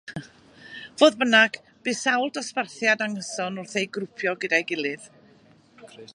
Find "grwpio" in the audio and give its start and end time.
3.99-4.35